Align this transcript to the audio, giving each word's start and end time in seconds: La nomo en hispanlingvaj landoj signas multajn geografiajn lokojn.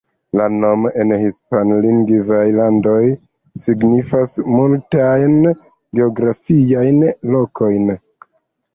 La 0.39 0.45
nomo 0.53 0.91
en 1.03 1.11
hispanlingvaj 1.23 2.39
landoj 2.57 3.03
signas 3.67 4.35
multajn 4.57 5.39
geografiajn 5.55 7.09
lokojn. 7.39 7.99